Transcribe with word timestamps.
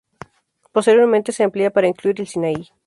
Posteriormente 0.71 1.31
se 1.31 1.43
amplió 1.43 1.69
para 1.71 1.87
incluir 1.87 2.19
el 2.21 2.25
Sinaí. 2.27 2.71